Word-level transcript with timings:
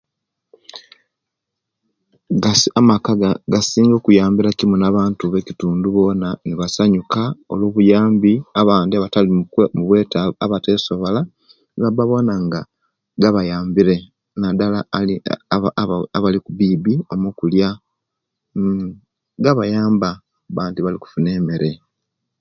Gasi 2.43 2.67
amaka 2.79 3.11
agasinga 3.29 3.95
okuyambira 3.97 4.49
kimu 4.57 4.75
nabantu 4.79 5.23
nekitundu 5.27 5.87
bona 5.95 6.29
basnyuka 6.59 7.21
oluwo 7.51 7.73
buyambi 7.75 8.33
abandi 8.61 8.93
abatili 8.95 8.99
abatali 8.99 9.31
mukwesobola 10.49 11.21
nibaba 11.73 12.03
bona 12.09 12.33
nga 12.45 12.61
gabayambire 13.21 13.95
nadala 14.39 14.79
aba 15.55 15.69
aba 15.81 15.95
abali 16.17 16.37
kubibi 16.45 16.93
mukulya 17.23 17.69
gabayamba 19.43 20.09
okuba 20.17 20.63
nti 20.69 20.79
Bali 20.81 20.97
kufuna 21.01 21.29
emere 21.39 21.71